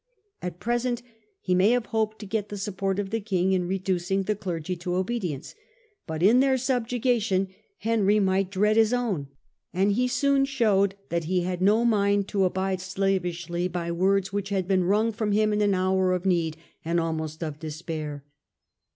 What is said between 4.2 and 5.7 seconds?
the clergy to obedience;